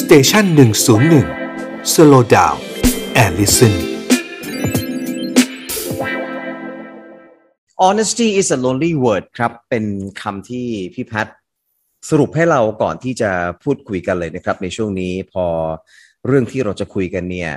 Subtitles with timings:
[0.00, 1.26] station หนึ่งศูนย์หนึ่ง
[1.92, 3.74] slow down and listen
[7.84, 9.84] honesty is a lonely word ครับ เป็น
[10.22, 11.28] คำที่พี่แพท
[12.10, 13.30] สรุปให้เราก่อนที่จะ
[13.62, 15.46] พูดคุยกันเลยนะครับ ในช่วงนี้พอ
[16.26, 17.52] เรื่องที่เราจะคุยกันเนี่ย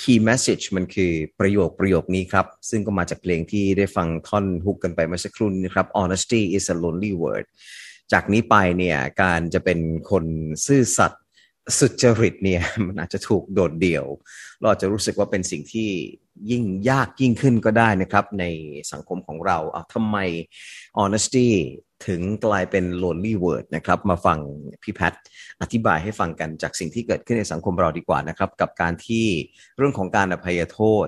[0.00, 7.46] key message มันคือประโยคประโยคนี้ครับ ซึ่งก็มาจากเพลงที่ได้ฟังท่อนฮุกกันไปเมื่อสักครู่นี้นะครับ honesty is a lonely word
[8.12, 9.78] จากนี้ไปเนี่ยการจะเป็น
[10.10, 10.24] คน
[10.66, 11.22] ซื่อสัตย์
[11.78, 14.04] สุจริตเนี่ยมันอาจจะถูกโดดเดี่ยว
[14.60, 15.90] เราจะรู้สึกว่าเป็นสิ่งที่
[16.50, 18.44] ยิ่งยากยิ่งขึ้นก็ได้นะครับ ใน
[18.92, 20.16] สังคมของเราเอาทำไม
[20.98, 21.48] honesty
[22.06, 24.38] ถึงกลายเป็น lonely word นะครับ มาฟัง
[24.82, 25.20] พี่แพทย์
[25.62, 29.26] อธิบายให้ฟังกันจากสิ่งที่เกิดขึ้นในสังคมเราดีกว่านะครับ กับการที่
[29.76, 31.06] เรื่องของการอภัยโทษ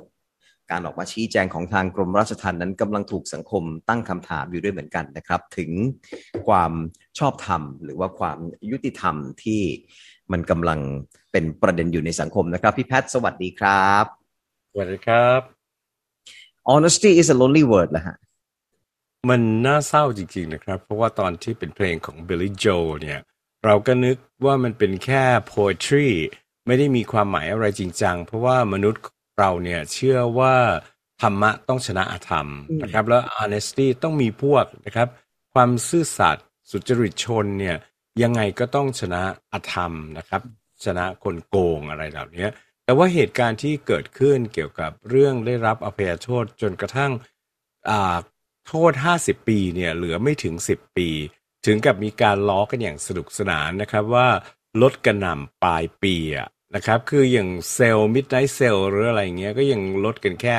[0.71, 5.71] การออกมาชี้แจงของทางกรมราชทัณฑ์นั้นกำลังถูกสังคมตั้งคำถามอยู่ด้วยเหมือนกันนะครับ ถึง
[6.47, 6.73] ความ
[7.19, 8.39] ชอบธรรม หรือว่าความ
[8.71, 9.63] ยุติธรรมที่
[10.33, 10.81] มันกำลัง
[11.33, 14.05] เป็นประเด็นอยู่ในสังคมนะครับ พี่แพทย์สวัสดีครับ
[14.73, 15.41] สวัสดีครับ
[16.73, 18.17] honesty is a lonely word นะฮะ
[19.29, 23.21] มันน่าเศร้าจริง ๆ นะครับ เพราะว่าตอนที่เป็นเพลงของ Billy Joel เนี่ย
[23.65, 26.09] เราก็นึกว่ามันเป็นแค่ poetry
[26.67, 29.03] ไม่ได้มีความหมายอะไรจริงจัง เพราะว่ามนุษย์
[29.39, 30.57] เราเนี่ยเชื่อว่า
[31.23, 32.47] ธรรมะต้องชนะอธรรม
[32.83, 35.09] นะครับ แล้ว honesty ต้องมีพวกนะครับ
[35.55, 37.77] ความซื่อสัตย์สุจริตชนเนี่ย
[38.23, 40.43] ยังไงก็ต้องชนะอธรรมนะครับ
[40.85, 42.47] ชนะคนโกงอะไรเหล่านี้
[42.85, 47.13] แต่ว่าเหตุการณ์ที่เกิดขึ้นเกี่ยวกับเรื่องได้รับอภัยโทษจนกระทั่ง
[48.67, 51.09] โทษ 50 ปีเนี่ยเหลือไม่ถึง 10 ปี
[51.67, 54.29] ถึงกับมีการล้อกันอย่างสนุกสนานนะครับว่า
[54.83, 60.57] ลดกระหน่ำปลายปีอะ นะครับ คืออย่าง sale midnight sale หรืออะไรเงี้ยก็ยังลดกันแค่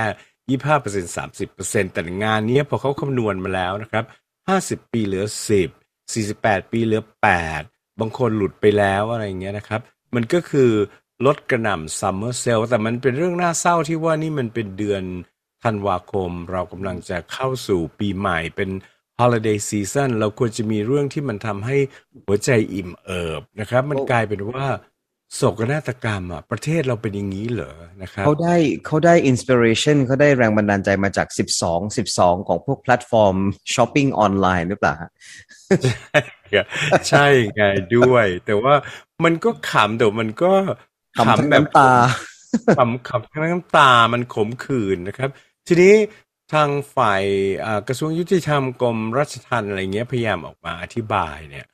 [0.59, 1.15] 25%
[1.47, 4.05] 30%แต่งานนี้พอเขาคำนวณมาแล้วนะครับ
[4.47, 5.25] 50ปีเหลือ
[5.93, 7.01] 10 48ปีเหลือ
[7.51, 9.81] 8บางคนหลุดไปแล้วอะไรเงี้ยนะครับ
[10.15, 10.71] มันก็คือ
[11.25, 15.03] ลดกระหน่ำ summer sale แต่มันเป็นเรื่องน่าเศร้าที่ว่านี่มันเป็นเดือน
[15.63, 18.69] ธันวาคม เรากำลังจะเข้าสู่ปีใหม่เป็น
[19.19, 21.77] holiday season เราควรจะมีเรื่องที่มันทำให้
[22.25, 24.65] หัวใจอิ่มเอิบนะครับ มันกลายเป็นว่า
[25.35, 28.55] โศกนาฏกรรมอะประเทศเราเป็นอย่างนี้เหรอนะครับเขาได้
[28.85, 31.27] เขาได้ inspiration เขาได้แรงบันดาลใจมาจาก
[31.63, 33.35] 12 12 ของพวกแพลตฟอร์ม
[33.73, 34.95] ช้อปปิ้งออนไลน์หรือเปล่า
[37.09, 37.63] ใช่ไง
[37.95, 38.73] ด้วย แต่ว่า
[39.23, 40.53] มันก็ขำแต่มันก็
[41.17, 41.91] ขำแบบตา
[42.77, 45.29] ขำขำทั้งน้ำตามันขมขื่นนะครับ
[45.67, 45.95] ทีนี้
[46.53, 47.23] ทางฝ่าย
[47.87, 51.67] กระทรวงยุติธรรมกรมราชทัณฑ์อะไรเงี้ยพยายามออกมาอธิบายเนี่ย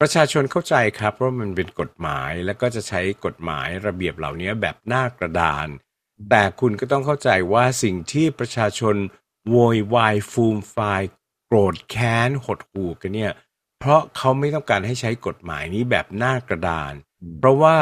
[0.00, 5.68] ประชาชนเข้าใจครับว่ามันเป็นกฎหมายแล้วก็จะใช้กฎหมายระเบียบเหล่านี้แบบหน้ากระดาน
[6.30, 8.96] แต่คุณก็ต้องเข้าใจว่าสิ่งที่ประชาชน
[9.50, 10.76] โวยวายฟูมไฟ
[11.46, 13.32] โกรธแค้นหดหู่กันเนี่ย
[13.78, 16.92] เพราะเขาไม่ต้องการให้ใช้กฎหมายนี้แบบหน้ากระดาน
[17.38, 17.76] เพราะว่า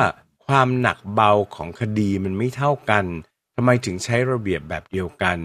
[0.47, 3.05] ความหนักเบาของคดีมันไม่เท่ากัน
[3.57, 5.39] ทำไมถึงใช้ระเบียบแบบเดียวกัน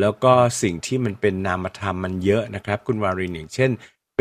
[0.00, 0.32] แล้วก็
[0.62, 3.70] สิ่งที่มันเป็นนามธรรมมันเยอะนะครับ คุณวารินอย่างเช่น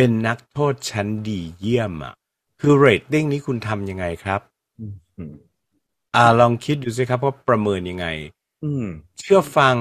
[0.02, 2.14] เป็นนักโทษชั้นดีเยี่ยมอะ
[2.62, 4.42] คือเรตติ้งนี้คุณทำยังไงครับ
[6.16, 8.08] อ่าลองคิดดูสิครับว่าประเมินยังไง
[9.20, 9.78] เชื่อฟัง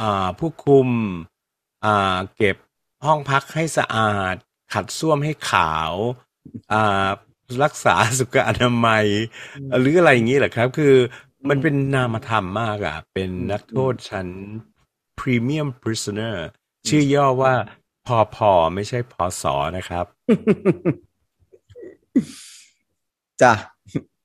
[0.00, 0.88] อ่าผู้คุม
[1.84, 2.56] อ่า เก็บ
[3.04, 4.34] ห้องพักให้สะอาด
[4.72, 5.92] ขัดส้วมให้ขาว
[6.72, 7.08] อ่า
[7.62, 9.06] รักษาสุขอนามัย
[9.80, 10.94] หรืออะไรอย่างนี้แหละครับ คือ
[11.48, 14.28] มันเป็นนามธรรมมากอะเป็นนักโทษชั้น
[15.18, 16.36] Premium Prisoner
[16.88, 17.54] ชื่อย่อว่า
[18.08, 20.06] พอพอไม่ใช่พอสอนะครับ
[23.42, 23.52] จ้ะ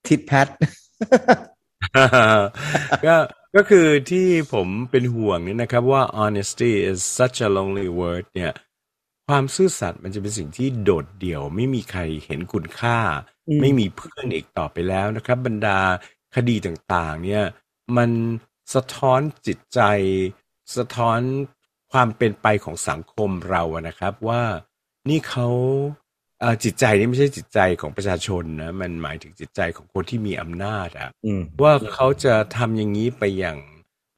[0.07, 0.47] ทิดแพท
[3.05, 3.16] ก็
[3.55, 8.53] ก็คือที่ผมเป็นห่วงนี่นะครับว่า honesty is such a lonely word เนี่ย
[9.27, 12.97] ความซื่อสัตย์มันจะเป็นสิ่งที่โดดเดี่ยว ไม่มีใครเห็นคุณค่า
[13.61, 15.79] ไม่มีเพื่อนอีกต่อไปแล้วนะครับ บรรดา
[16.35, 17.43] คดีต่างๆ เนี่ย
[17.97, 18.09] มัน
[18.73, 19.79] สะท้อนจิตใจ
[20.77, 21.19] สะท้อน
[21.93, 24.43] ความเป็นไปของสังคมเราอะนะครับว่า
[25.09, 25.47] นี่เขา
[26.63, 31.09] จิตใจนี่ไม่ใช่จิตใจของประชาชนนะ มันหมายถึงจิตใจของคนที่มีอำนาจอะ
[31.63, 33.57] ว่าเขาจะทำอย่างนี้ไปอย่าง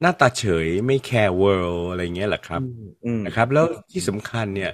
[0.00, 2.62] หน้าตาเฉยไม่แคร์เวิลด์อะไรเงี้ยแหละครับ
[3.26, 4.72] นะครับ แล้วที่สำคัญเนี่ย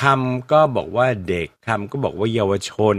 [0.00, 2.96] คำก็บอกว่าเด็กคำก็บอกว่าเยาวชน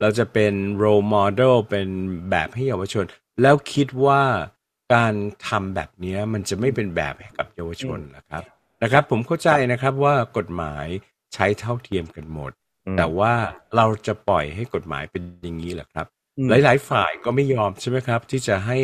[0.00, 1.88] เราจะเป็นโรโมเดลเป็น
[2.30, 3.04] แบบให้เยาวชน
[3.42, 4.22] แล้วคิดว่า
[4.92, 5.14] การ
[5.48, 8.42] ทำแบบนี้มันจะไม่เป็นแบบให้กับเยาวชนนะครับ
[8.82, 10.86] นะครับ ผมเข้าใจนะครับว่ากฎหมาย
[11.34, 12.52] ใช้เท่าเทียมกันหมด
[12.98, 13.32] แต่ว่า
[13.76, 16.06] เราจะปล่อยให้กฎหมายเป็นอย่างนี้แหละครับ
[16.50, 18.78] หลาย ๆ ฝ่ายก็ไม่ยอมใช่ไหมครับ ที่จะให้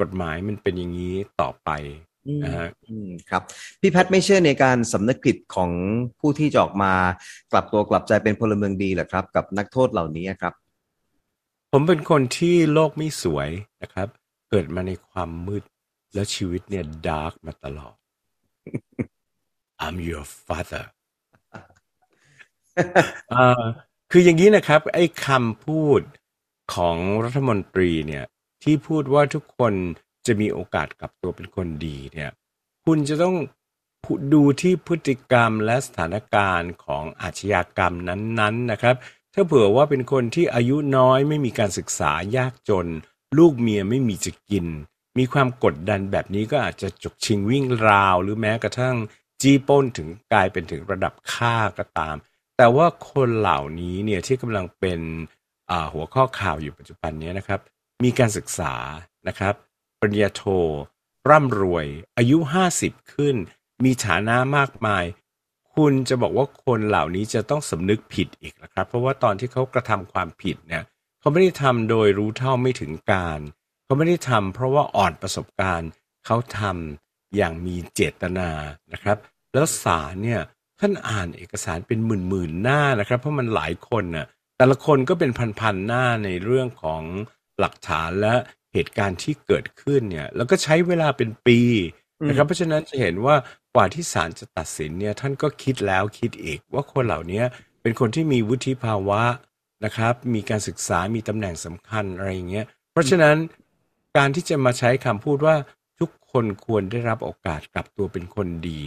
[0.00, 1.70] กฎหมายมันเป็นอย่างนี้ต่อไป
[2.44, 2.68] นะฮะ
[3.30, 3.42] ครับ
[3.80, 5.70] พี่แพทไม่เชื่อในการสำนึกผิดของ
[6.20, 6.92] ผู้ที่จะออกมา
[7.52, 10.54] กลับตัวกลับใจเป็นพลเมืองดีหรอครับ กับนักโทษเหล่านี้ครับ
[11.72, 13.50] ผมเป็นคนที่โลกไม่สวย
[13.82, 14.08] นะครับ
[14.54, 15.64] เกิดมาในความมืด
[16.14, 17.96] แล้วชีวิตเนี่ยดาร์กมาตลอด
[19.84, 20.84] I'm your father
[23.32, 23.64] อ่า
[24.10, 26.00] คืออย่างนี้นะครับ ไอ้คำพูด
[26.74, 28.24] ของรัฐมนตรีเนี่ย
[28.62, 29.72] ที่พูดว่าทุกคน
[30.26, 32.30] จะมีโอกาสกลับตัวเป็นคนดีเนี่ย
[32.84, 33.36] คุณจะต้อง
[34.34, 38.96] ดูที่พฤติกรรมและสถานการณ์ของอาชญากรรมนั้น ๆ นะครับ
[39.34, 42.86] ถ้าเผื่อว่าเป็นคนที่อายุน้อยไม่มีการศึกษายากจน
[43.38, 44.66] ลูกเมียไม่มีจะกิน
[45.18, 48.96] มีความกดดันแบบนี้ก็อาจจะจกชิงวิ่งราว หรือแม้กระทั่ง
[49.40, 52.16] จี้ป้นถึงกลายเป็นถึงระดับฆ่าก็ตาม
[52.56, 55.00] แต่ว่าคนเหล่านี้เนี่ยที่กำลังเป็น
[55.92, 57.60] หัวข้อข่าวอยู่ปัจจุบันนี้นะครับ
[58.04, 58.74] มีการศึกษา
[59.28, 59.54] นะครับ
[60.00, 60.42] ปริญญาโท
[61.30, 61.86] ร่ำรวย
[62.18, 63.36] อายุห้าสิบขึ้น
[63.84, 65.04] มีฐานะมากมาย
[65.74, 70.82] คุณจะบอกว่าคนเหล่านี้จะต้องสำนึกผิดอีกนะครับ เพราะว่าตอนที่เขากระทำความผิดเนี่ย
[71.22, 73.40] เขาไม่ได้ทำโดยรู้เท่าไม่ถึงการ
[73.84, 75.90] เขาไม่ได้ทำเพราะว่าอ่อนประสบการณ์
[76.26, 78.50] เขาทำอย่างมีเจตนา
[78.92, 79.18] นะครับ
[79.52, 80.40] แล้วศาลเนี่ย
[80.80, 84.26] ท่านอ่านเอกสารเป็นหมื่นๆหน้านะครับ เพราะมันหลายคนน่ะ
[84.58, 85.30] แต่ละคนก็เป็น
[85.60, 87.02] พันๆหน้าในเรื่องของ
[87.58, 88.34] หลักฐานและ
[88.72, 91.60] เหตุการณ์ที่เกิดขึ้นเนี่ยแล้วก็ใช้เวลาเป็นปี
[92.28, 93.36] นะครับ เพราะฉะนั้นจะเห็นว่า
[93.74, 97.42] กว่าที่ศาลจะตัดสินเนี่ยท่านก็คิดแล้วคิดอีกว่าคนเหล่านี้
[97.82, 99.22] เป็นคนที่มีวุฒิภาวะ
[99.84, 103.36] นะครับ มีการศึกษามีตำแหน่งสำคัญอะไรอย่างเงี้ย เพราะฉะนั้น
[104.16, 105.56] การที่จะมาใช้คำพูดว่า
[106.00, 108.82] ทุกคนควรได้รับโอกาสกลับตัวเป็นคนดี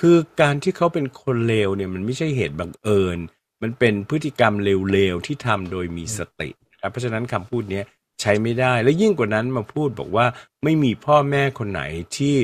[0.00, 3.18] คือการที่เขาเป็นคนเลวเนี่ยมันไม่ใช่เหตุบังเอิญ
[3.62, 4.54] มันเป็นพฤติกรรม
[4.92, 6.48] เลวๆที่ทำโดยมีสติ
[6.80, 7.82] ครับเพราะฉะนั้นคำพูดนี้
[8.20, 10.26] ใช้ไม่ได้ และยิ่งกว่านั้นมาพูดบอกว่า
[10.64, 11.82] ไม่มีพ่อแม่คนไหน
[12.16, 12.36] ที่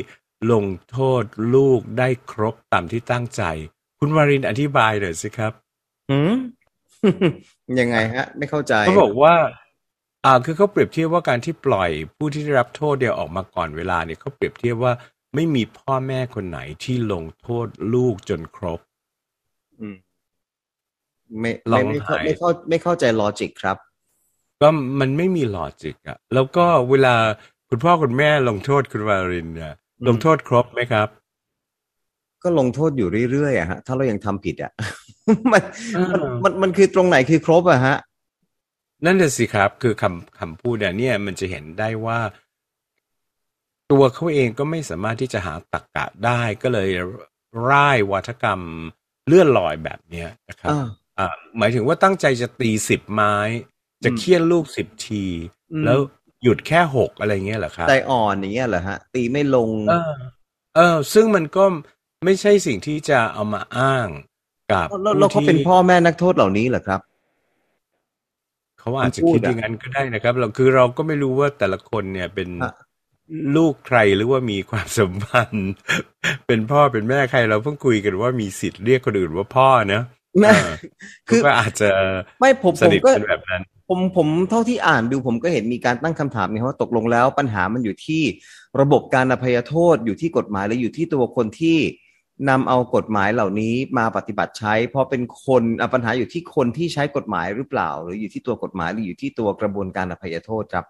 [0.53, 3.43] ลงโทษลูกได้ครบตามที่ตั้งใจ
[3.99, 5.53] คุณวารินอธิบายหน่อยสิครับ
[6.11, 6.33] หืม
[7.81, 9.35] ยังไงฮะ ไม่เข้าใจเขาบอกว่า
[10.25, 14.93] อ่าคือเขาเปรียบเทียบว่าการที่ปล่อยผู้ที่ได้รับโทษเดียวออกมาก่อนเวลาเนี่ยเขาเปรียบเทียบว่า
[15.35, 18.81] ไม่มีพ่อแม่คนไหนที่ลงโทษลูกจนครบ
[19.81, 19.97] อืม
[21.41, 23.77] ไม่ไม่ไม่เข้าไม่เข้าไม่เข้าใจลอจิกครับ
[24.61, 24.69] ก็
[25.01, 27.15] มันไม่มีลอจิกอะแล้วก็เวลา
[27.69, 29.75] คุณพ่อคุณแม่ลงโทษคุณวารินเนี่ย
[30.09, 31.09] ลงโทษครบไหมครับ
[32.47, 34.73] ก็ลงโทษอยู่เรื่อยๆอะฮะถ้าเรายังทำผิดอะ
[35.53, 35.63] มัน
[36.45, 37.97] มันมันคือตรงไหนคือครบอะฮะ
[39.05, 42.19] นั่นแหละสิครับ คือคำคำพูดเนี่ย มันจะเห็นได้ว่า
[43.93, 46.91] ตัวเขาเองก็ไม่สามารถที่จะหาตรกกะได้ก็เลย
[47.71, 48.61] ร่ายวัฒกรรม
[49.27, 50.73] เลื่อนลอยแบบเนี้ยนะครับ
[51.19, 51.27] อ่า
[51.59, 53.37] หมายถึงว่าตั้งใจจะตีสิบไม้
[54.05, 55.25] จะเคี่ยนลูกสิบที
[55.85, 55.99] แล้ว
[56.43, 60.15] หยุดแค่หกอะไรเงี้ยเหรอครับใจอ่อนอย่างเงี้ยเหรอฮะ ตีไม่ลง เออ
[60.77, 61.65] เออ ซึ่งมันก็
[62.27, 64.09] ไม่ใช่สิ่งที่จะเอามาอ้าง
[64.73, 64.87] กับ
[65.19, 67.01] แล้วเขาเป็นพ่อแม่นักโทษเหล่านี้เหรอครับ
[68.81, 72.49] เขาอาจจะคิดอย่างนั้นก็ได้นะครับ เราคือเราก็ไม่รู้ว่าแต่ละคนเนี่ยเป็น
[73.57, 75.71] ลูกใครหรือว่ามีความสัมพันธ์
[76.47, 80.03] เป็นพ่อเป็นแม่ใครเราเพิ่งคุยกันว่ามีสิทธิ์เรียกคนอื่นว่าพ่อเนะ
[81.29, 81.89] คือก็อาจจะ
[82.41, 88.23] ไม่ผมผมก็แบบนั้น ผมผมเท่าที่อ่านดูผมก็เห็นมีการตั้งคำถามนี่ว่าตกลงแล้วปัญหามันอยู่ที่
[88.81, 91.79] ระบบการอภัยโทษอยู่ที่กฎหมายหรืออยู่ที่ตัวคนที่
[92.49, 95.63] นำเอากฎหมายเหล่านี้มาปฏิบัติใช้ เพราะเป็นคน
[95.95, 100.85] ปัญหาอยู่ที่คนที่ใช้กฎหมายหรือเปล่า หรืออยู่ที่ตัวกฎหมายหรืออยู่ที่ตัวกระบวนการอภัยโทษครับ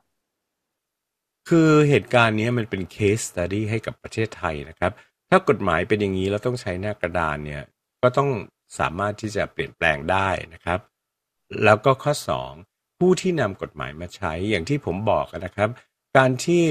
[1.48, 4.92] คือเหตุการณ์นี้มันเป็นเคสตัดดี้ให้กับประเทศไทยนะครับ
[5.30, 7.62] ถ้ากฎหมายเป็นอย่างนี้แล้วต้องใช้หน้ากระดานเนี่ย
[8.02, 8.30] ก็ต้อง
[8.78, 10.80] สามารถที่จะเปลี่ยนแปลงได้นะครับ
[11.64, 12.12] แล้วก็ข้อ
[12.56, 15.70] 2 ผู้ที่นำกฎหมายมาใช้อย่างที่ผมบอกนะครับ
[16.16, 16.64] การที่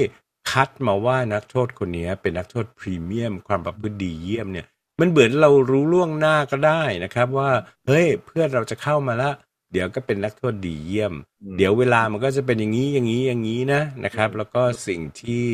[0.50, 4.66] คัดมาว่านักโทษคนนี้เป็นนักโทษพรีเมียม ความประพฤติดีเยี่ยมเนี่ย
[5.00, 7.50] มันเหมือนเรารู้ล่วงหน้าก็ได้นะครับว่า
[7.86, 9.30] เฮ้ยเพื่อนเราจะเข้ามาละ
[9.72, 11.14] เดี๋ยวก็เป็นนักโทษดีเยี่ยม
[11.56, 15.46] เดี๋ยวเวลามันก็จะเป็นอย่างนี้อย่างนี้อย่างนี้นะนะครับ แล้วก็สิ่งที่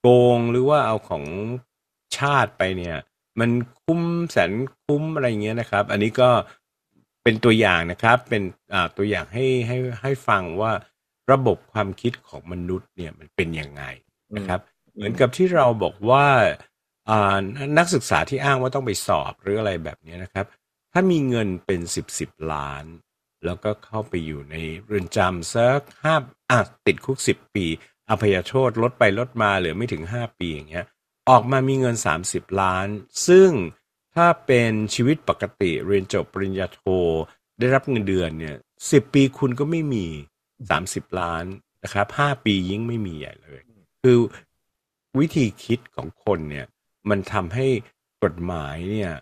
[0.00, 1.24] โกงหรือว่าเอาของ
[2.16, 2.96] ชาติไปเนี่ย
[3.40, 3.50] มัน
[3.80, 4.00] คุ้ม
[4.30, 4.52] แสน
[4.84, 6.30] คุ้มอะไรเงี้ยนะครับ อันนี้ก็
[7.22, 8.42] เป็นตัวอย่างนะครับ เป็น
[8.96, 10.72] ตัวอย่างให้ให้ให้ฟังว่า
[11.32, 13.82] ระบบความคิดของมนุษย์เนี่ยมันเป็นยังไง
[14.36, 14.60] นะครับ
[14.94, 16.26] เหมือนกับที่เราบอกว่า
[17.78, 20.46] นักศึกษาที่อ้างว่าต้องไปสอบหรืออะไรแบบนี้นะครับ
[20.92, 22.84] ถ้ามีเงินเป็นสิบสิบล้าน
[23.44, 24.56] แล้วก็เข้าไปอยู่ใน
[24.86, 26.14] เรือนจำสักห้า
[26.50, 27.66] อะติดคุกสิบปี
[28.10, 30.86] อภัยโทษลดไปลดมาเหลือไม่ถึงห้าปีอย่างเงี้ย
[31.30, 31.96] ออกมามีเงิน
[32.28, 32.88] 30ล้าน
[33.28, 33.50] ซึ่ง
[34.14, 36.80] ถ้าเป็นชีวิตปกติเรียนจบปริญญาโท
[37.58, 38.56] ได้รับเงินเดือนเนี่ย
[38.90, 40.06] สิบปีคุณก็ไม่มี
[40.62, 41.44] 30ล้าน
[41.84, 43.60] นะครับห้าปียิ่งไม่มีใหญ่เลย
[44.02, 44.18] คือ
[45.18, 46.66] วิธีคิดของคนเนี่ย
[47.10, 47.66] มันทำให้
[48.24, 49.12] กฎหมายเนี่ย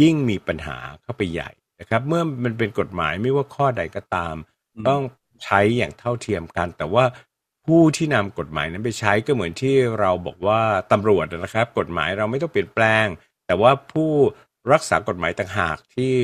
[0.00, 1.50] ยิ่งมีปัญหาเข้าไปใหญ่
[1.80, 4.34] นะครับ เมื่อมันเป็นกฎหมายไม่ว่าข้อใดก็ตาม
[4.88, 5.02] ต้อง
[5.44, 7.04] ใช้อย่างเท่าเทียมกัน แต่ว่า
[7.66, 10.60] ผู้ที่นำกฎหมายนั้นไปใช้ก็เหมือนที่เราบอกว่า
[10.92, 13.06] ตำรวจนะครับ กฎหมายเราไม่ต้องเปลี่ยนแปลง
[13.46, 14.10] แต่ว่าผู้
[14.72, 16.14] รักษากฎหมายต่างหากที่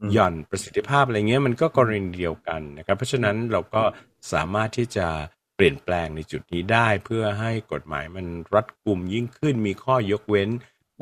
[0.00, 3.82] อืมหย่อนประสิทธิภาพอะไรเงี้ยมันก็กรณีเดียวกันนะครับ เพราะฉะนั้นเราก็
[4.32, 5.06] สามารถที่จะ
[5.60, 10.48] เปลี่ยนแปลงในจุดนี้ได้ เพื่อให้กฎหมายมันรัดกุมยิ่งขึ้นมีข้อยกเว้น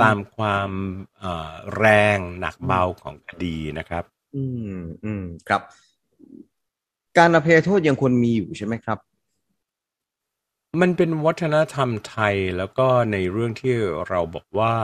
[0.01, 0.71] ตามความ
[1.19, 1.87] เอ่อแร
[2.17, 4.05] งหนักเบาของคดีนะครับ
[4.37, 5.63] อืมอืมครับ
[7.19, 8.99] การอภัยโทษยังควรมีอยู่ใช่ไหมครับ
[10.81, 13.75] มันเป็นวัฒนธรรมไทยแล้วก็ในเรื่องที่
[14.09, 14.75] เราบอกว่า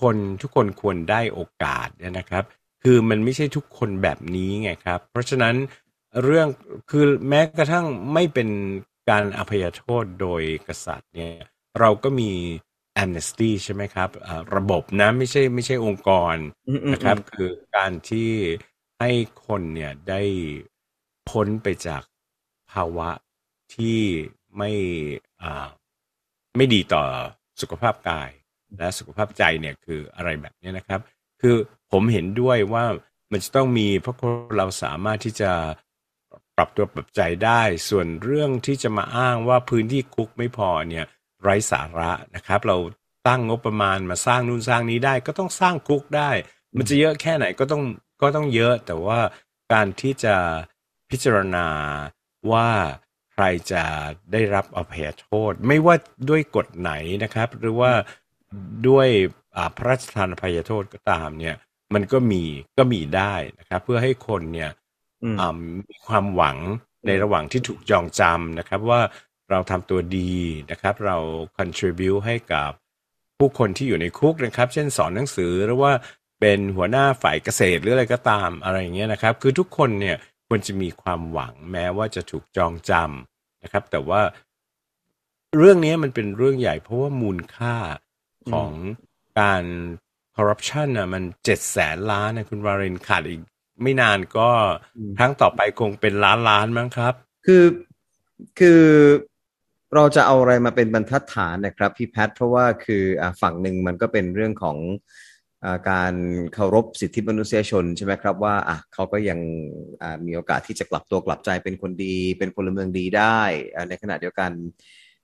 [0.00, 2.44] คนทุกคนควรได้โอกาสเนี่ยนะครับ
[2.82, 5.54] คือมันไม่ใช่ทุกคนแบบนี้ไงครับ เพราะฉะนั้น
[6.22, 6.48] เรื่อง
[6.90, 8.48] คือแม้กระทั่งไม่เป็น
[9.10, 11.34] การอภัยโทษโดยกษัตริย์เนี่ย
[11.80, 12.30] เราก็มี
[13.02, 16.34] amnesty ใช่ไหมครับอ่าระบบนะไม่ใช่ไม่ใช่องค์กร
[16.68, 18.30] อืมอืมนะครับอืมคือการที่
[19.00, 19.10] ให้
[19.46, 20.22] คนเนี่ยได้
[21.30, 22.02] พ้นไปจาก
[22.72, 23.10] ภาวะ
[23.74, 24.00] ที่
[24.58, 24.70] ไม่
[25.42, 25.66] อ่า
[26.56, 27.02] ไม่ดีต่อ
[27.60, 28.30] สุขภาพกาย
[28.78, 31.00] และสุขภาพใจเนี่ยคืออะไรแบบนี้นะครับ
[31.42, 31.56] คือ
[31.92, 32.84] ผมเห็นด้วยว่า
[33.32, 35.50] มันจะต้องมีเพราะคนเราสามารถที่จะ
[36.56, 41.04] ปรับตัวปรับใจได้ ส่วนเรื่องที่จะมาอ้างว่าพื้นที่คุกไม่พอเนี่ย
[41.42, 42.76] ไร้สาระนะครับ เรา
[43.28, 46.30] ตั้งงบประมาณมาสร้างนู่นสร้างนี้ได้ ก็ต้องสร้างคุกได้
[46.76, 47.82] มันจะเยอะแค่ไหนก็ต้อง
[48.22, 49.18] ก็ต้องเยอะแต่ว่า
[49.72, 50.34] การที่จะ
[51.10, 51.66] พิจารณา
[52.52, 52.68] ว่า
[53.32, 53.84] ใครจะ
[54.32, 55.94] ได้รับอภัยโทษ ไม่ว่า
[56.30, 56.92] ด้วยกฎไหน
[57.22, 57.92] นะครับ หรือว่า
[58.88, 59.08] ด้วย
[59.56, 61.56] อาพระราชทานอภัยโทษก็ตามเนี่ย
[61.94, 62.42] มันก็มี
[62.78, 64.70] ก็มีได้นะครับ เพื่อให้คนเนี่ย
[65.90, 66.58] มีความหวัง
[67.06, 69.00] ในระหว่างที่ถูกจองจำนะครับ ว่า
[69.50, 70.34] เราทำตัวดี
[70.70, 71.16] นะครับ เรา
[71.56, 72.70] contribu ให้กับ
[73.38, 75.92] ผู้คนที่อยู่ในคุกนะครับ เช่นสอนหนังสือหรือว่า
[76.40, 80.16] เป็นหัวหน้าฝ่ายเกษตรหรืออะไรก็ตามอะไรอย่างเงี้ยนะครับ คือทุกคนเนี่ย
[80.48, 84.22] ควรจะมีความหวังแม้ว่าจะถูกจองจำนะครับ แต่ว่า
[85.58, 87.74] เรื่องนี้มันเป็นเรื่องใหญ่เพราะว่ามูลค่า
[88.52, 88.72] ของ
[89.40, 89.64] การ
[90.36, 93.40] คอร์รัปชันน่ะมันเจ็ดแสนล้านนะคุณวารินขาดอีก
[93.82, 94.48] ไม่นานก็
[94.96, 97.14] อืมครั้งต่อไปคงเป็นล้านล้านมั้งครับ
[97.46, 97.64] คือ
[98.58, 98.82] คือ
[99.94, 104.76] เราจะเอาอะไรมาเป็นบรรทัดฐานนะครับพี่แพทย์เพราะว่าคืออ่าฝั่งหนึ่งมันก็เป็นเรื่องของ
[105.64, 106.12] อาการ
[106.54, 109.38] เคารพสิทธิมนุษยชนใช่ไหมครับว่าอะเขาก็ยัง
[110.02, 113.40] อ่ามีโอกาสที่จะกลับตัวกลับใจเป็นคนดี เป็นพลเมืองดีได้
[113.74, 114.50] อ่าในขณะเดียวกัน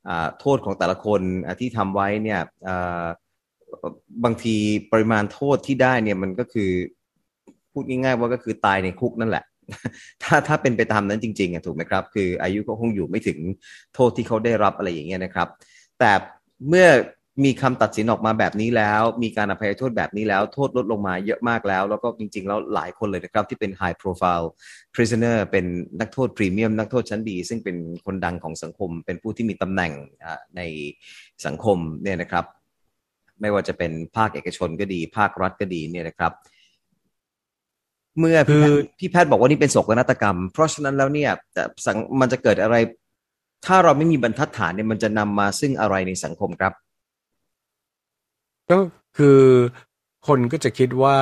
[0.09, 3.05] อ่าโทษของแต่ละคนอ่าที่ทำไว้เนี่ยอ่า
[4.25, 4.57] บางที
[4.93, 6.71] ปริมาณโทษที่ได้เนี่ยมันก็คือ
[7.73, 9.45] พูดง่ายๆว่าก็คือตายในคุกนั่นแหละ
[10.23, 13.39] ถ้าถ้าเป็นไปตามนั้นจริงๆอะถูกไหมครับ คืออายุก็คงอยู่ไม่ถึง
[13.95, 15.49] โทษที่เขาได้รับอะไรอย่างเงี้ยนะครับ
[15.99, 16.13] แต่
[16.69, 16.89] เมื่อ
[17.45, 24.47] มีคำตัดสินออกมาแบบนี้แล้ว มีการอภัยโทษแบบนี้แล้ว โทษลดลงมาเยอะมากแล้ว แล้วก็จริง ๆ แล้วหลายคนเลยนะครับ ที่เป็น high profile
[24.95, 25.67] prisoner เป็น
[26.01, 29.93] นักโทษพรีเมียมนักโทษชั้นดี ซึ่งเป็นคนดังของสังคม เป็นผู้ที่มีตำแหน่ง
[30.25, 30.61] อ่าใน
[31.47, 32.45] สังคมเนี่ยนะครับ
[33.41, 36.33] ไม่ว่าจะเป็นภาคเอกชนก็ดี ภาครัฐก็ดีเนี่ยนะครับ
[38.19, 42.77] เมื่อพี่แพทย์พี่แพทย์บอกว่านี่เป็นโศกนาฏกรรม เพราะฉะนั้นแล้วเนี่ยจะสังมันจะเกิดอะไร
[43.67, 46.73] ถ้าเราไม่มีบรรทัดฐานเนี่ยมันจะนำมาซึ่งอะไรในสังคมครับ
[48.71, 48.79] ก็
[49.19, 49.41] คือ
[50.27, 51.19] คนก็จะคิดว่า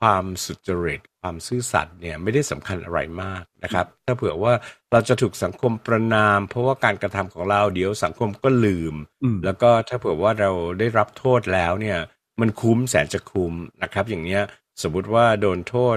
[0.00, 4.52] ความสุจริตความซื่อสัตย์เนี่ยไม่ได้สำคัญอะไรมากนะครับ ถ้าเผื่อว่า
[4.92, 11.98] เราจะถูกสังคมประนาม เพราะว่าการกระทำของเราเดี๋ยวสังคมก็ลืมอืม แล้วก็ถ้าเผื่อว่าเราได้รับโทษแล้วเนี่ย
[12.40, 14.42] มันคุ้มแสนจะคุ้มนะครับ อย่างเนี้ย
[14.82, 15.96] สมมุติว่าโดนโทษ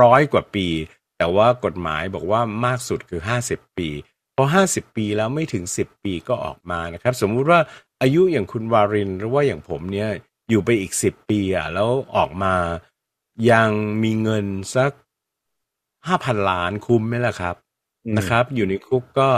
[0.00, 0.66] ร้อยกว่าปี
[1.18, 3.88] แต่ว่ากฎหมายบอกว่ามากสุดคือห้าสิบปี
[4.36, 7.60] พอห้าสิบปีแล้วไม่ถึงสิบปีก็ออกมานะครับ สมมุติว่า
[8.02, 10.10] อายุอย่างคุณวารินหรือว่าอย่างผมเนี่ย
[10.50, 12.54] อยู่ไปอีกสิบปีอะแล้วออกมา
[13.50, 13.70] ยัง
[14.02, 14.92] มีเงินสัก
[16.06, 17.56] ห้าพันล้านคุ้มไหมล่ะครับ
[18.06, 19.28] อืมนะครับ อยู่ในคุกก็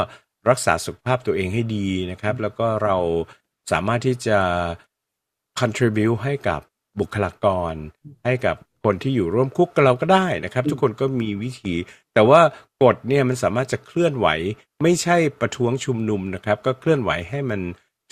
[0.48, 2.96] รักษาสุขภาพตัวเองให้ดีนะครับ แล้วก็เรา
[3.72, 4.38] สามารถที่จะ
[5.60, 6.60] contribute ให้กับ
[7.00, 7.74] บุคลากร
[8.24, 11.74] ให้กับ คนที่อยู่ร่วมคุกกับเราก็ได้นะครับ ทุกคนก็มีวิธี
[12.14, 12.40] แต่ว่า
[12.82, 14.26] กฎเนี่ยมันสามารถจะเคลื่อนไหว
[14.82, 17.60] ไม่ใช่ประท้วงชุมนุมนะครับ ก็เคลื่อนไหวให้มัน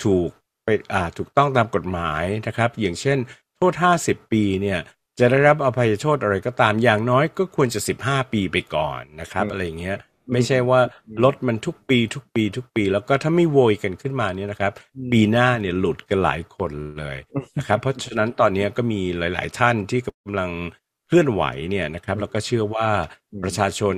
[0.05, 0.31] ถูก
[0.65, 3.19] ไปอ่าถูกต้องตามกฎหมายนะครับ อย่างเช่น
[3.57, 4.79] โทษ 50 ปีเนี่ย
[5.19, 9.97] จะได้รับอภัยโทษอะไรก็ตามอย่างน้อยก็ควรจะ 15 ปีไปก่อนนะครับ อะไรอย่างเงี้ย
[10.33, 10.81] ไม่ใช่ว่า
[11.25, 14.73] ลดมันทุกปีทุกปีทุกปี แล้วก็ถ้าไม่โวยกันขึ้นมาเนี่ยนะครับ
[15.13, 17.17] ปีหน้าเนี่ยหลุดกันหลายคนเลย
[17.59, 20.51] นะครับ เพราะฉะนั้นตอนนี้ก็มีหลาย ๆ ท่านที่กำลัง
[21.07, 22.89] เคลื่อนไหวเนี่ยนะครับ แล้วก็เชื่อว่า
[23.43, 23.97] ประชาชน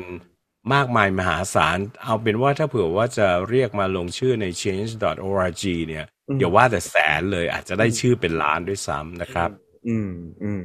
[0.74, 9.50] มากมายมหาศาล เอาเป็นว่าถ้าเผื่อว่าจะเรียกมาลงชื่อใน change.org เนี่ยอืมอย่าว่าแต่แสนเลยอาจจะได้ชื่อเป็นล้านด้วยซ้ำนะครับ
[9.88, 10.10] อืม
[10.42, 10.60] อืม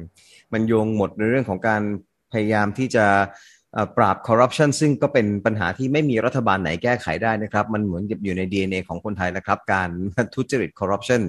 [0.52, 1.82] มันโยงหมดในเรื่องของการ
[2.32, 3.47] พยายามที่จะเอ่อ
[3.96, 9.88] ปราบคอร์รัปชันซึ่งก็เป็นปัญหาที่ไม่มีรัฐบาลไหนแก้ไขได้นะครับ มันเหมือนกับอยู่ใน DNA ของคนไทยนะครับ การ
[10.34, 11.22] ทุจริตคอร์รัปชัน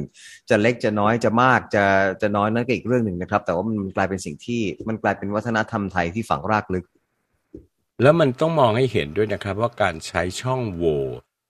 [0.49, 1.83] จะเล็กจะน้อยจะมากจะ
[2.21, 6.85] จะน้อยนั่นก็อีกเรื่องหนึ่งนะครับ แต่ว่ามันกลายเป็นสิ่งที่มันกลายเป็นวัฒนธรรมไทยที่ฝังรากลึก
[8.01, 11.01] แล้วมันต้องมองให้เห็นด้วยนะครับ ว่าการใช้ช่องโหว่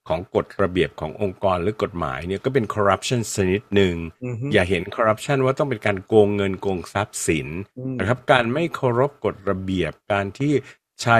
[0.08, 3.94] ของกฎระเบียบขององค์กรหรือกฎหมายเนี่ยก็เป็นคอร์รัปชันชนิดหนึ่ง
[4.24, 10.52] อือฮึอย่าเห็นคอร์รัปชันว่าต้องเป็นการโกงเงินโกงทรัพย์สินอืมนะครับการไม่เคารพกฎระเบียบการที่
[11.02, 11.18] ใช้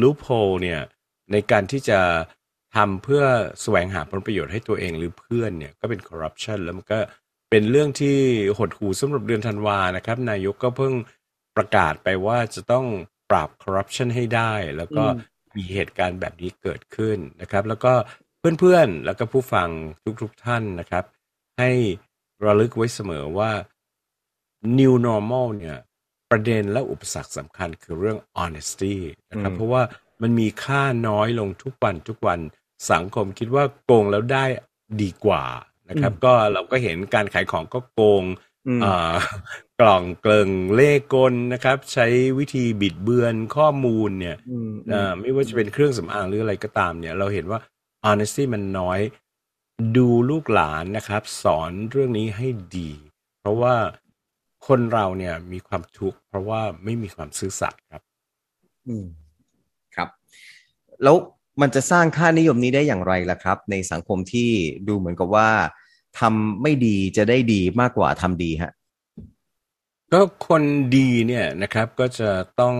[0.00, 0.30] ลูปโฮ
[0.62, 0.80] เนี่ย
[1.32, 2.00] ในการที่จะ
[2.76, 3.22] ทำเพื่อ
[3.62, 6.98] แสวงหาผลประโยชน์ให้ตัวเองหรือเพื่อนเนี่ยก็เป็นคอร์รัปชันแล้วมันก็
[7.50, 8.16] เป็นเรื่องที่
[8.58, 10.94] หดหู่สำหรับเดือนธันวานะครับ นายกก็เพิ่ง
[11.56, 12.86] ประกาศไปว่าจะต้อง
[13.30, 17.92] ปราบคอร์รัปชันให้ได้ แล้วก็มมีเหตุการณ์แบบนี้เกิดขึ้นนะครับ แล้วก็
[18.58, 19.68] เพื่อนๆ แล้วก็ผู้ฟัง
[20.22, 21.04] ทุกๆท่านนะครับ
[21.58, 21.70] ให้
[22.44, 23.50] ระลึกไว้เสมอว่า
[24.78, 25.78] new normal เนี่ย
[26.34, 28.94] ประเด็นและอุปสรรคสำคัญคือเรื่อง honesty
[29.30, 29.82] นะครับอืมเพราะว่า
[30.22, 32.40] มันมีค่าน้อยลงทุกวันทุกวัน
[32.92, 34.44] สังคมคิดว่าโกงแล้วได้
[35.02, 35.44] ดีกว่า
[35.88, 38.24] นะครับ ก็เราก็เห็นการขายของก็โกง
[38.68, 39.14] อืมอ่า
[39.80, 42.06] กล่องเกลิงเล่กลนะครับ ใช้
[42.38, 47.58] วิธีบิดเบือนข้อมูลเนี่ยอืมอ่าไม่ว่าจะเป็นเครื่องสำอางหรืออะไรก็ตามเนี่ย เราเห็นว่า
[48.06, 49.00] honesty มันน้อย
[49.96, 52.48] ดูลูกหลานนะครับ สอนเรื่องนี้ให้
[52.78, 52.90] ดี
[53.40, 53.74] เพราะว่า
[54.66, 58.02] คนเราเนี่ยมีความทุกข์เพราะว่าไม่มีความซื่อสัตย์ครับ
[58.88, 59.06] อืม
[59.94, 60.08] ครับ
[61.02, 61.16] แล้ว
[61.60, 64.50] มันจะสร้างค่านิยมนี้ได้อย่างไรล่ะครับ ในสังคมที่
[64.88, 65.50] ดูเหมือนกับว่า
[66.20, 68.72] ทำไม่ดีจะได้ดีมากกว่าทำดีฮะ
[70.12, 70.62] ก็คน
[70.96, 72.30] ดีเนี่ยนะครับก็จะ
[72.60, 72.76] ต้อง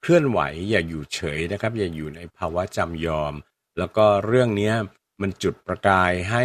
[0.00, 3.32] เคลื่อนไหวอย่าอยู่เฉยนะครับ อย่าอยู่ในภาวะจำยอม
[3.78, 4.74] แล้วก็เรื่องเนี้ย
[5.20, 6.44] มันจุดประกายให้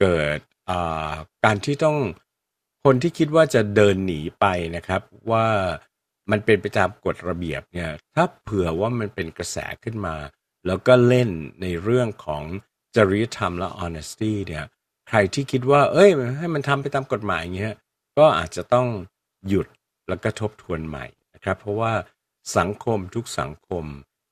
[0.00, 0.38] เกิด
[0.70, 1.12] อ่า
[1.44, 1.96] การที่ต้อง
[2.84, 4.46] คนที่คิดว่าจะเดินหนีไป
[4.76, 5.46] นะครับ ว่า
[6.30, 10.16] มันเป็นไปตามกฎระเบียบเนี่ยถ้าเผื่อว่ามันเป็นกระแสขึ้นมา
[10.66, 11.30] แล้วก็เล่น
[11.62, 12.42] ในเรื่องของ
[12.96, 14.64] จริยธรรมและ honesty เนี่ย
[15.08, 17.74] ใครที่คิดว่า เอ้ยให้มันทำไปตามกฎหมายอย่างเงี้ย
[18.18, 18.88] ก็อาจจะต้อง
[19.48, 19.66] หยุด
[20.08, 21.92] แล้วก็ทบทวนใหม่นะครับ เพราะว่า
[22.58, 23.84] สังคมทุกสังคม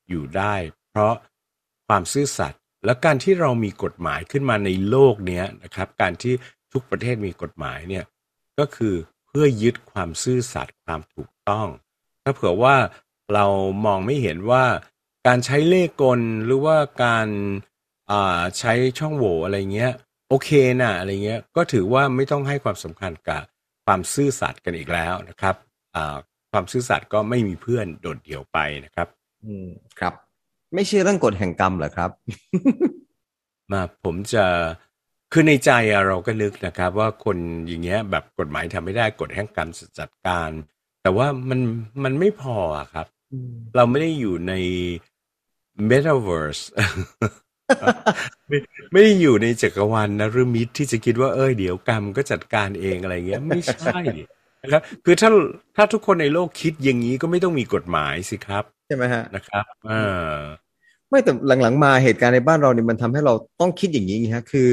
[0.09, 0.55] อยู่ได้
[0.90, 1.14] เพราะ
[1.88, 6.35] ความซื่อสัตย์และการที่เรามีกฎหมายขึ้นมาในโลกเนี้ยนะครับ การที่
[6.72, 8.05] ทุกประเทศมีกฎหมายเนี่ย
[8.61, 8.94] ก็คือ
[9.27, 11.66] เพื่อยึดความซื่อสัตย์ความถูกต้อง
[12.23, 12.77] ถ้าเผื่อว่า
[13.35, 13.46] เรา
[13.85, 14.64] มองไม่เห็นว่า
[15.27, 17.29] การใช้เล่ห์กลหรือว่าการ
[18.11, 19.92] อ่าใช้ช่องโหว่อะไรเงี้ย
[20.29, 23.42] โอเคนะอะไรเงี้ยก็ถือว่าไม่ต้องให้ความสำคัญกับ
[23.87, 25.57] ความซื่อสัตย์กันอีกแล้วนะครับ
[25.96, 26.16] อ่า
[26.53, 29.09] ความซื่อสัตย์ก็ไม่มีเพื่อนโดดเดี่ยวไปนะครับ
[29.44, 29.68] อืม
[30.01, 30.14] ครับ
[30.75, 32.11] ไม่ใช่เรื่องกฎแห่งกรรมเหรอครับ
[33.73, 34.44] มาผมจะ
[35.33, 40.51] คือในใจอะเราก็นึกนะครับ ว่าคนอย่างเงี้ยแบบกฎหมายทำไม่ได้กฎแห่งกรรมจะจัดการ
[41.03, 41.61] แต่ว่ามัน
[42.05, 43.07] มันไม่พออะครับ
[43.77, 44.53] เราไม่ได้อยู่ใน
[45.90, 46.62] metaverse
[48.49, 48.59] ไม่
[48.93, 54.01] ไม่ได้อยู่ในจักรวาลนรมิตที่จะคิดว่าเอ้ยเดี๋ยวกรรมก็จัดการเองอะไรเงี้ย ไม่ใช่
[54.62, 55.31] นะครับคือถ้า
[55.77, 60.37] ถ้าทุกคนในโลกคิดอย่างนี้ก็ไม่ต้องมีกฎหมายสิครับ ใช่ไหมฮะนะครับอ่า
[61.09, 64.71] ไม่แต่หลังๆมาเหตุการณ์ในบ้านเราเนี่ยมันทำให้เราต้องคิดอย่างนี้ไงฮะคือ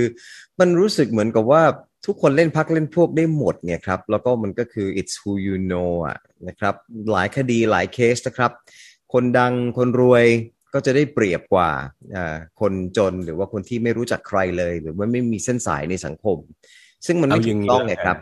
[0.60, 1.64] มันรู้สึกเหมือนกับว่า
[2.06, 6.76] ทุกคนเล่นพักเล่นพวกได้หมดเนี่ยครับ แล้วก็มันก็คือ it's who you know อะนะครับ
[7.12, 8.52] หลายคดีหลายเคสนะครับ
[9.14, 10.26] คนดังคนรวย
[10.74, 11.70] ก็จะได้เปรียบกว่า
[12.16, 16.38] อ่าคนจนหรือว่าคนที่ไม่รู้จักใครเลย หรือว่าไม่มีเส้นสายในสังคม
[17.06, 18.18] ซึ่งมันไม่ถูย่างกนี้ต้องไงครับ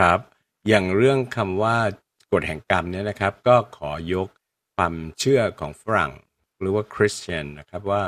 [0.00, 0.20] ครับ
[0.68, 1.76] อย่างเรื่องคำว่า
[2.32, 4.28] กฎแห่งกรรมเนี่ยนะครับ ก็ขอยก
[4.76, 6.12] ความเชื่อของฝรั่ง
[6.60, 8.02] หรือว่าคริสเตียนนะครับว่า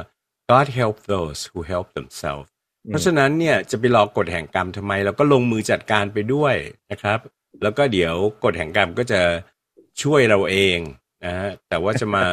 [0.51, 2.50] God help those who help themselves
[2.87, 6.55] เพราะฉะนั้นเนี่ยจะไปรอกฎแห่งกรรมทำไม เราก็ลงมือจัดการไปด้วย
[6.91, 7.19] นะครับ
[7.63, 8.15] แล้วก็เดี๋ยว
[8.45, 9.21] กฎแห่งกรรมก็จะ
[10.03, 10.79] ช่วยเราเอง
[11.25, 12.25] นะฮะแต่ว่าจะมา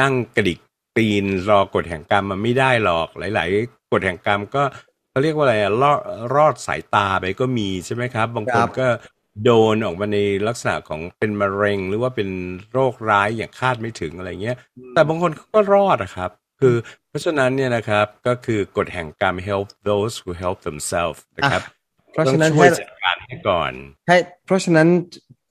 [0.00, 0.58] นั่งกระดิก
[0.96, 4.62] ตีนรอกฎแห่งกรรมมันไม่ได้หรอกหลาย ๆกฎแห่งกรรมก็
[5.10, 6.00] เขาเรียกว่าอะไรอะรอด
[6.34, 8.86] รอดสายตาไปก็มีใช่ไหมครับ บางคครันบก็
[9.44, 10.18] โดนออกมาใน
[10.48, 12.28] ลักษณะของเป็นมะเร็งหรือว่าเป็น
[12.72, 14.56] โรคร้ายอย่างคาดไม่ถึงอะไรเงี้ย
[14.94, 16.30] แต่บางคนเขาก็รอดอะครับ
[16.64, 16.76] คือ
[17.08, 21.62] เพราะฉะนั้นเนี่ยนะครับก็คือกฎแห่งกรรม help those who help themselves นะครับ
[22.12, 23.72] เพราะฉะนั้นต้องช่วยให้จัดการให้ก่อน
[24.08, 24.88] ให้เพราะฉะนั้น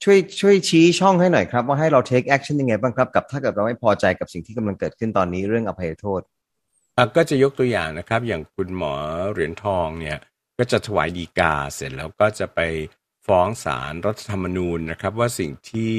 [0.04, 6.22] ช่วยช่วยชี้ช่องให้หน่อยครับ ว่าให้เรา take action ยังไงบ้างครับ กับถ้าเกิดเราไม่พอใจกับสิ่งที่กำลังเกิดขึ้นตอนนี้เรื่องอภัยโทษ
[6.98, 8.94] อะก็จะยกตัวอย่างนะครับ อย่างคุณหมอ
[9.32, 10.18] เหรียญทองเนี่ย
[10.58, 12.60] ก็จะถวายดีกาเสร็จแล้วก็จะไป
[13.28, 15.94] ฟ้องศาลรัฐธรรมนูญนะครับ ว่าสิ่งที่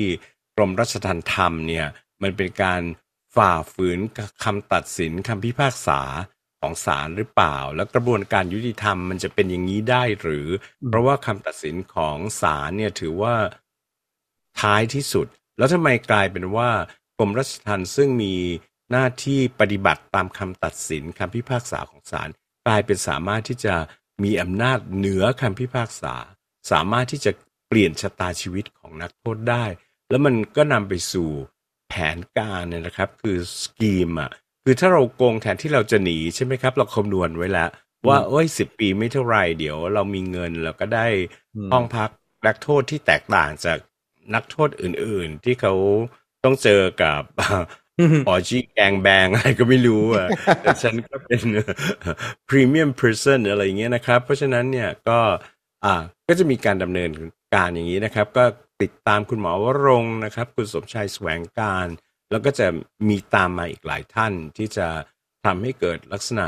[0.57, 1.87] กรมรัชทัณฑ์ทำเนี่ย
[2.22, 2.81] มันเป็นการ
[3.35, 3.99] ฝ่าฝืน
[4.44, 6.01] คำตัดสินคำพิพากษา
[6.61, 10.49] ของศาลหรือเปล่า แล้วกระบวนการยุติธรรมมันจะเป็นอย่างนี้ได้หรือ
[10.88, 13.35] เพราะว่าคำตัดสินของศาลเนี่ยถือว่า
[14.61, 15.27] ท้ายที่สุด
[15.59, 16.70] แล้วทำไมกลายเป็นว่า
[17.18, 18.35] กรมราชทัณฑ์ซึ่งมี
[18.90, 22.29] หน้าที่ปฏิบัติตามคำตัดสินคำพิพากษาของศาล
[22.66, 23.75] กลายเป็นสามารถที่จะ
[24.25, 26.14] มีอำนาจเหนือคำพิพากษา
[26.70, 27.33] สามารถที่จะ
[27.68, 29.64] เปลี่ยนชะตาชีวิตของนักโทษได้
[30.11, 31.31] แล้วมันก็นำไปสู่
[31.94, 34.30] ผนการเนี่ยนะครับ คือสกีมอะ
[34.64, 37.70] คือถ้าเราโกงแทนที่เราจะหนีใช่ไหมครับ เราคำนวณไว้แล้ว
[38.09, 41.07] ว่าโอ้ยสิบปีไม่เท่าไรเดี๋ยวเรามีเงินเราก็ได้
[41.57, 42.11] อืมห้องพัก
[42.46, 43.78] นักโทษที่แตกต่างจาก
[44.35, 45.74] นักโทษอื่น ๆ ที่เขา
[46.44, 47.22] ต้องเจอกับ
[48.28, 50.26] ออจีแกงแบงอะไรก็ไม่รู้อะ
[50.62, 51.42] แต่ฉันก็เป็น
[52.48, 55.18] พรีเมียมเพอร์เซนอะไรอย่างเงี้ยนะครับ เพราะฉะนั้นเนี่ยก็
[55.85, 55.94] อ่า
[56.28, 57.11] ก็จะมีการดำเนิน
[57.54, 58.44] การอย่างนี้นะครับ ก็
[58.82, 61.87] ติดตามคุณหมอวรงค์นะครับ คุณสมชายแสวงการ
[62.30, 62.66] แล้วก็จะ
[63.08, 64.88] มีตามมาอีกหลายท่านที่จะ
[65.44, 66.46] ทำให้เกิดลักษณะ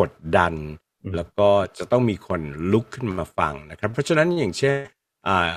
[0.00, 0.54] กดดัน
[1.02, 2.40] อืมแล้วก็จะต้องมีคน
[2.72, 4.76] ลุกขึ้นมาฟังนะครับ เพราะฉะนั้นอย่างเช่น
[5.28, 5.52] อ่า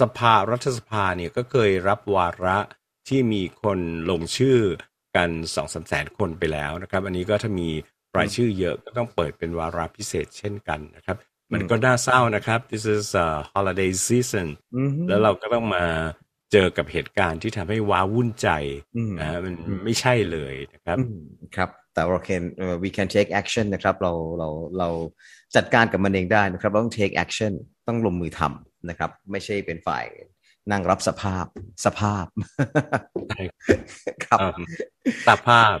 [0.00, 2.58] สภารัฐสภาเนี่ยก็เคยรับวาระ
[3.08, 3.78] ที่มีคน
[4.10, 4.58] ลงชื่อ
[5.16, 7.68] กันสองสามแสนคนไปแล้วนะครับ อันนี้ก็ถ้ามี
[8.16, 11.16] รายชื่อเยอะก็ต้องเปิดเป็นวาระพิเศษเช่นกันนะครับ
[11.52, 15.84] มันก็น่าเศร้านะครับ this is a holiday season อืมแล้วเราก็ต้องมา
[16.52, 18.48] เจอกับเหตุการณ์ที่ทำให้ว้าวุ่นใจ
[18.96, 21.20] อืมนะฮะมันอืมไม่ใช่เลยนะครับอืม
[21.56, 24.88] ครับ แต่เรา can เอ่อ we can take action นะครับ เราเราเรา
[25.56, 27.52] จัดการกับมันเองได้นะครับเราต้อง take action
[27.88, 30.04] ต้องลงมือทำนะครับ ไม่ใช่เป็นฝ่าย
[30.70, 31.46] นั่งรับสภาพ
[31.84, 32.26] สภาพ
[33.30, 33.42] ใช่
[34.24, 34.56] ครับอ่า
[35.26, 35.78] ตาภาพ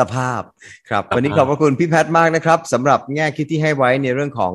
[0.00, 0.42] สภาพ
[0.90, 4.54] ครับสภาพวันนี้ขอบพระคุณพี่แพทย์มากนะครับสำหรับแง่คิดที่ให้ไว้ในเรื่องของ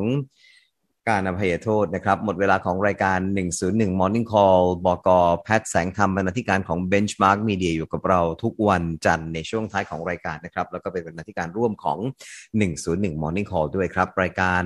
[1.10, 3.20] การอภัยโทษนะครับ หมดเวลาของรายการ
[3.60, 5.10] 101 Morning Call บก
[5.44, 11.98] แพทย์แสงธรรมบรรณาธิการของ Benchmark Media อยู่กับเราทุกวันจันทร์ในช่วงท้ายของรายการนะครับ แล้วก็เป็นบรรณาธิการร่วมของ
[12.60, 14.64] 101 Morning Call ด้วยครับ รายการ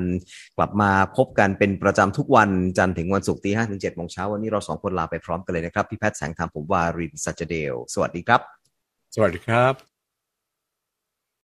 [0.57, 8.41] กลับมาพบกันเป็นประจำทุกวันจันทร์ถึงวันศุกร์ตี5ถึง7โมงเช้าวันนี้เราสองคนลาไปพร้อมกันเลยนะครับพี่แพทย์แสงธรรมผมวารินสัจเดล สวัสดีครับ
[9.15, 9.94] สวัสดีครับ